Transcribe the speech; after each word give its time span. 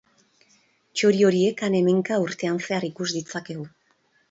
Txori 0.99 1.21
horiek 1.27 1.61
han-hemenka 1.67 2.19
urtean 2.25 2.59
zehar 2.65 2.91
ikus 2.91 3.09
ditzakegu. 3.21 3.71